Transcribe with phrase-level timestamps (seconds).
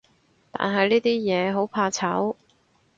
[0.49, 2.35] 但係呢啲嘢，好怕醜